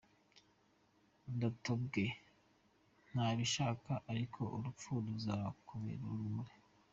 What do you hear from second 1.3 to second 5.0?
Ndatobwe ntabishaka, ariko ururupfu